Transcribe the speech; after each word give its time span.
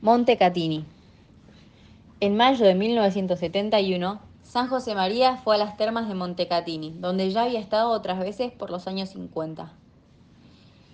Montecatini. 0.00 0.84
En 2.20 2.36
mayo 2.36 2.64
de 2.64 2.76
1971, 2.76 4.20
San 4.44 4.68
José 4.68 4.94
María 4.94 5.38
fue 5.38 5.56
a 5.56 5.58
las 5.58 5.76
termas 5.76 6.06
de 6.06 6.14
Montecatini, 6.14 6.94
donde 7.00 7.28
ya 7.32 7.42
había 7.42 7.58
estado 7.58 7.90
otras 7.90 8.20
veces 8.20 8.52
por 8.52 8.70
los 8.70 8.86
años 8.86 9.08
50. 9.08 9.72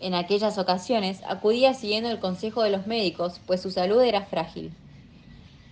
En 0.00 0.14
aquellas 0.14 0.56
ocasiones 0.56 1.20
acudía 1.28 1.74
siguiendo 1.74 2.08
el 2.08 2.18
consejo 2.18 2.62
de 2.62 2.70
los 2.70 2.86
médicos, 2.86 3.42
pues 3.46 3.60
su 3.60 3.70
salud 3.70 4.00
era 4.00 4.22
frágil. 4.22 4.72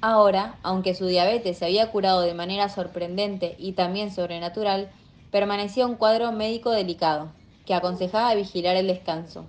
Ahora, 0.02 0.58
aunque 0.62 0.94
su 0.94 1.06
diabetes 1.06 1.56
se 1.56 1.64
había 1.64 1.90
curado 1.90 2.20
de 2.20 2.34
manera 2.34 2.68
sorprendente 2.68 3.56
y 3.58 3.72
también 3.72 4.10
sobrenatural, 4.10 4.90
permanecía 5.30 5.86
un 5.86 5.96
cuadro 5.96 6.32
médico 6.32 6.70
delicado, 6.70 7.32
que 7.64 7.72
aconsejaba 7.72 8.34
vigilar 8.34 8.76
el 8.76 8.88
descanso. 8.88 9.46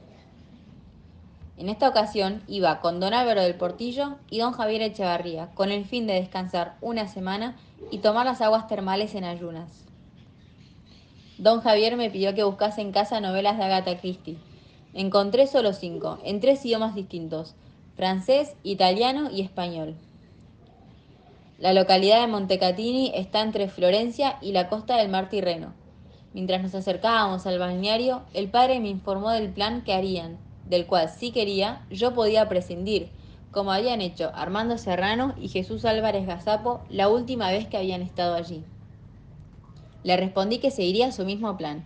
En 1.55 1.69
esta 1.69 1.87
ocasión 1.87 2.41
iba 2.47 2.79
con 2.79 2.99
don 2.99 3.13
Álvaro 3.13 3.41
del 3.41 3.55
Portillo 3.55 4.17
y 4.29 4.39
don 4.39 4.53
Javier 4.53 4.81
Echevarría, 4.81 5.49
con 5.53 5.71
el 5.71 5.85
fin 5.85 6.07
de 6.07 6.13
descansar 6.13 6.75
una 6.81 7.07
semana 7.07 7.55
y 7.91 7.99
tomar 7.99 8.25
las 8.25 8.41
aguas 8.41 8.67
termales 8.67 9.13
en 9.13 9.23
ayunas. 9.23 9.85
Don 11.37 11.61
Javier 11.61 11.95
me 11.95 12.09
pidió 12.09 12.33
que 12.33 12.43
buscase 12.43 12.81
en 12.81 12.91
casa 12.91 13.19
novelas 13.19 13.57
de 13.57 13.65
Agatha 13.65 13.97
Christie. 13.99 14.37
Encontré 14.93 15.45
solo 15.45 15.73
cinco, 15.73 16.19
en 16.23 16.39
tres 16.39 16.65
idiomas 16.65 16.95
distintos, 16.95 17.55
francés, 17.95 18.55
italiano 18.63 19.29
y 19.31 19.41
español. 19.41 19.95
La 21.59 21.73
localidad 21.73 22.21
de 22.21 22.27
Montecatini 22.27 23.11
está 23.15 23.41
entre 23.41 23.69
Florencia 23.69 24.37
y 24.41 24.53
la 24.53 24.69
costa 24.69 24.97
del 24.97 25.09
mar 25.09 25.29
Tirreno. 25.29 25.73
Mientras 26.33 26.63
nos 26.63 26.73
acercábamos 26.73 27.45
al 27.45 27.59
balneario, 27.59 28.23
el 28.33 28.49
padre 28.49 28.79
me 28.79 28.89
informó 28.89 29.29
del 29.29 29.49
plan 29.49 29.83
que 29.83 29.93
harían, 29.93 30.37
del 30.65 30.85
cual 30.85 31.09
si 31.09 31.31
quería 31.31 31.85
yo 31.89 32.13
podía 32.13 32.47
prescindir, 32.49 33.09
como 33.51 33.71
habían 33.71 34.01
hecho 34.01 34.31
Armando 34.33 34.77
Serrano 34.77 35.35
y 35.39 35.47
Jesús 35.47 35.85
Álvarez 35.85 36.25
Gazapo 36.25 36.81
la 36.89 37.09
última 37.09 37.51
vez 37.51 37.67
que 37.67 37.77
habían 37.77 38.01
estado 38.01 38.35
allí. 38.35 38.63
Le 40.03 40.17
respondí 40.17 40.57
que 40.57 40.71
seguiría 40.71 41.11
su 41.11 41.23
mismo 41.23 41.55
plan. 41.55 41.85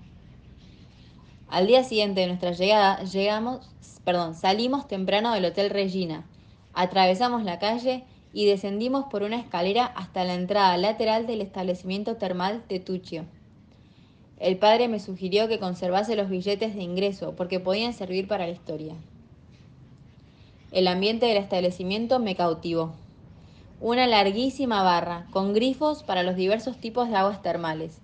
Al 1.49 1.67
día 1.67 1.83
siguiente 1.83 2.21
de 2.21 2.27
nuestra 2.27 2.51
llegada, 2.51 3.03
llegamos, 3.03 3.69
perdón, 4.03 4.35
salimos 4.35 4.87
temprano 4.87 5.33
del 5.33 5.45
Hotel 5.45 5.69
Regina, 5.69 6.25
atravesamos 6.73 7.43
la 7.43 7.59
calle 7.59 8.03
y 8.33 8.45
descendimos 8.45 9.05
por 9.05 9.23
una 9.23 9.37
escalera 9.37 9.85
hasta 9.85 10.23
la 10.23 10.33
entrada 10.33 10.77
lateral 10.77 11.25
del 11.25 11.41
establecimiento 11.41 12.17
termal 12.17 12.63
Tetuccio. 12.67 13.25
El 14.39 14.57
padre 14.57 14.87
me 14.87 14.99
sugirió 14.99 15.47
que 15.47 15.57
conservase 15.59 16.15
los 16.15 16.29
billetes 16.29 16.75
de 16.75 16.83
ingreso 16.83 17.33
porque 17.35 17.59
podían 17.59 17.93
servir 17.93 18.27
para 18.27 18.45
la 18.45 18.53
historia. 18.53 18.93
El 20.71 20.87
ambiente 20.87 21.25
del 21.25 21.37
establecimiento 21.37 22.19
me 22.19 22.35
cautivó. 22.35 22.93
Una 23.79 24.05
larguísima 24.05 24.83
barra 24.83 25.25
con 25.31 25.53
grifos 25.53 26.03
para 26.03 26.23
los 26.23 26.35
diversos 26.35 26.77
tipos 26.77 27.09
de 27.09 27.15
aguas 27.15 27.41
termales. 27.41 27.99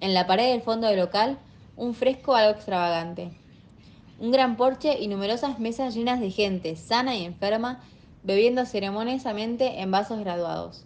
En 0.00 0.12
la 0.12 0.26
pared 0.26 0.50
del 0.50 0.60
fondo 0.60 0.86
del 0.86 0.98
local, 0.98 1.38
un 1.76 1.94
fresco 1.94 2.34
algo 2.34 2.52
extravagante. 2.52 3.30
Un 4.18 4.32
gran 4.32 4.56
porche 4.56 4.98
y 5.00 5.08
numerosas 5.08 5.58
mesas 5.58 5.94
llenas 5.94 6.20
de 6.20 6.30
gente 6.30 6.76
sana 6.76 7.16
y 7.16 7.24
enferma 7.24 7.80
bebiendo 8.22 8.66
ceremoniosamente 8.66 9.80
en 9.80 9.90
vasos 9.90 10.20
graduados. 10.20 10.84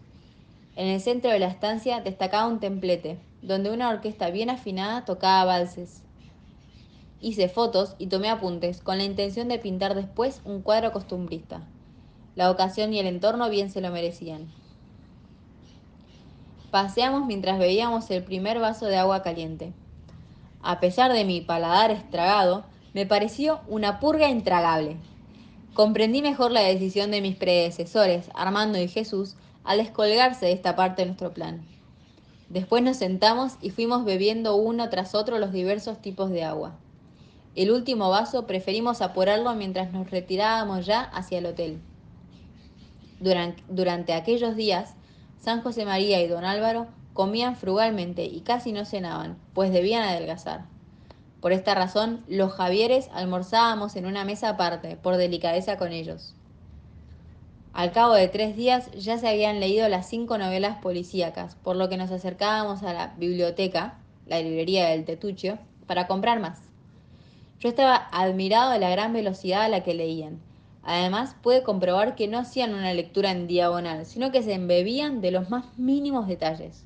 En 0.76 0.86
el 0.86 1.00
centro 1.00 1.32
de 1.32 1.40
la 1.40 1.48
estancia 1.48 2.00
destacaba 2.00 2.46
un 2.46 2.60
templete, 2.60 3.18
donde 3.46 3.70
una 3.70 3.90
orquesta 3.90 4.30
bien 4.30 4.48
afinada 4.48 5.04
tocaba 5.04 5.44
valses. 5.44 6.02
Hice 7.20 7.48
fotos 7.48 7.94
y 7.98 8.06
tomé 8.06 8.30
apuntes 8.30 8.80
con 8.80 8.98
la 8.98 9.04
intención 9.04 9.48
de 9.48 9.58
pintar 9.58 9.94
después 9.94 10.40
un 10.44 10.62
cuadro 10.62 10.92
costumbrista. 10.92 11.62
La 12.36 12.50
ocasión 12.50 12.92
y 12.92 12.98
el 12.98 13.06
entorno 13.06 13.50
bien 13.50 13.70
se 13.70 13.80
lo 13.80 13.90
merecían. 13.90 14.50
Paseamos 16.70 17.26
mientras 17.26 17.58
bebíamos 17.58 18.10
el 18.10 18.24
primer 18.24 18.58
vaso 18.58 18.86
de 18.86 18.96
agua 18.96 19.22
caliente. 19.22 19.72
A 20.62 20.80
pesar 20.80 21.12
de 21.12 21.24
mi 21.24 21.40
paladar 21.40 21.90
estragado, 21.90 22.64
me 22.94 23.06
pareció 23.06 23.60
una 23.68 24.00
purga 24.00 24.28
intragable. 24.28 24.96
Comprendí 25.74 26.22
mejor 26.22 26.50
la 26.50 26.62
decisión 26.62 27.10
de 27.10 27.20
mis 27.20 27.36
predecesores, 27.36 28.30
Armando 28.34 28.78
y 28.78 28.88
Jesús, 28.88 29.36
al 29.64 29.78
descolgarse 29.78 30.46
de 30.46 30.52
esta 30.52 30.76
parte 30.76 31.02
de 31.02 31.06
nuestro 31.06 31.32
plan. 31.32 31.73
Después 32.48 32.82
nos 32.82 32.98
sentamos 32.98 33.54
y 33.60 33.70
fuimos 33.70 34.04
bebiendo 34.04 34.56
uno 34.56 34.88
tras 34.90 35.14
otro 35.14 35.38
los 35.38 35.52
diversos 35.52 36.00
tipos 36.00 36.30
de 36.30 36.44
agua. 36.44 36.76
El 37.54 37.70
último 37.70 38.10
vaso 38.10 38.46
preferimos 38.46 39.00
apurarlo 39.00 39.54
mientras 39.54 39.92
nos 39.92 40.10
retirábamos 40.10 40.86
ya 40.86 41.02
hacia 41.02 41.38
el 41.38 41.46
hotel. 41.46 41.80
Durante, 43.20 43.62
durante 43.68 44.12
aquellos 44.12 44.56
días, 44.56 44.94
San 45.40 45.62
José 45.62 45.84
María 45.84 46.20
y 46.20 46.28
don 46.28 46.44
Álvaro 46.44 46.86
comían 47.12 47.56
frugalmente 47.56 48.24
y 48.24 48.40
casi 48.40 48.72
no 48.72 48.84
cenaban, 48.84 49.38
pues 49.54 49.72
debían 49.72 50.02
adelgazar. 50.02 50.66
Por 51.40 51.52
esta 51.52 51.74
razón, 51.74 52.24
los 52.26 52.52
Javieres 52.52 53.08
almorzábamos 53.12 53.96
en 53.96 54.06
una 54.06 54.24
mesa 54.24 54.48
aparte, 54.48 54.96
por 54.96 55.16
delicadeza 55.16 55.76
con 55.76 55.92
ellos. 55.92 56.34
Al 57.74 57.90
cabo 57.90 58.14
de 58.14 58.28
tres 58.28 58.54
días 58.54 58.88
ya 58.92 59.18
se 59.18 59.26
habían 59.26 59.58
leído 59.58 59.88
las 59.88 60.08
cinco 60.08 60.38
novelas 60.38 60.78
policíacas, 60.78 61.56
por 61.56 61.74
lo 61.74 61.88
que 61.88 61.96
nos 61.96 62.12
acercábamos 62.12 62.84
a 62.84 62.92
la 62.92 63.14
biblioteca, 63.16 63.98
la 64.26 64.38
librería 64.40 64.90
del 64.90 65.04
Tetuccio, 65.04 65.58
para 65.88 66.06
comprar 66.06 66.38
más. 66.38 66.60
Yo 67.58 67.68
estaba 67.68 67.96
admirado 68.12 68.70
de 68.70 68.78
la 68.78 68.90
gran 68.90 69.12
velocidad 69.12 69.62
a 69.62 69.68
la 69.68 69.82
que 69.82 69.92
leían. 69.92 70.38
Además, 70.84 71.34
pude 71.42 71.64
comprobar 71.64 72.14
que 72.14 72.28
no 72.28 72.38
hacían 72.38 72.74
una 72.74 72.94
lectura 72.94 73.32
en 73.32 73.48
diagonal, 73.48 74.06
sino 74.06 74.30
que 74.30 74.44
se 74.44 74.54
embebían 74.54 75.20
de 75.20 75.32
los 75.32 75.50
más 75.50 75.76
mínimos 75.76 76.28
detalles. 76.28 76.84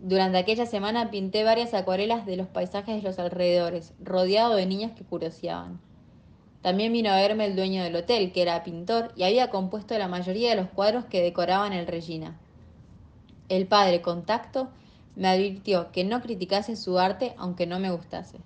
Durante 0.00 0.38
aquella 0.38 0.66
semana 0.66 1.12
pinté 1.12 1.44
varias 1.44 1.74
acuarelas 1.74 2.26
de 2.26 2.36
los 2.36 2.48
paisajes 2.48 2.96
de 2.96 3.08
los 3.08 3.20
alrededores, 3.20 3.92
rodeado 4.02 4.56
de 4.56 4.66
niños 4.66 4.90
que 4.96 5.04
curioseaban. 5.04 5.78
También 6.64 6.94
vino 6.94 7.10
a 7.10 7.16
verme 7.16 7.44
el 7.44 7.56
dueño 7.56 7.84
del 7.84 7.94
hotel, 7.94 8.32
que 8.32 8.40
era 8.40 8.64
pintor 8.64 9.12
y 9.16 9.24
había 9.24 9.50
compuesto 9.50 9.98
la 9.98 10.08
mayoría 10.08 10.48
de 10.48 10.56
los 10.56 10.70
cuadros 10.70 11.04
que 11.04 11.20
decoraban 11.20 11.74
el 11.74 11.86
Regina. 11.86 12.38
El 13.50 13.66
padre, 13.66 14.00
contacto, 14.00 14.70
me 15.14 15.28
advirtió 15.28 15.92
que 15.92 16.04
no 16.04 16.22
criticase 16.22 16.76
su 16.76 16.98
arte 16.98 17.34
aunque 17.36 17.66
no 17.66 17.80
me 17.80 17.90
gustase. 17.90 18.38